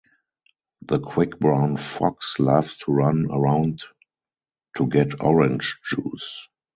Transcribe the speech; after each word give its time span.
The 0.81 0.97
quick 0.97 1.37
brown 1.39 1.77
fox 1.77 2.39
loves 2.39 2.75
to 2.77 2.91
run 2.91 3.27
around 3.31 3.83
to 4.77 4.87
get 4.87 5.21
orange 5.23 5.79
juice. 5.87 6.47